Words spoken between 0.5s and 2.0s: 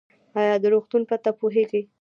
د روغتون پته پوهیږئ؟